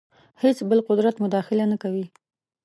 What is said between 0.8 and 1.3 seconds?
قدرت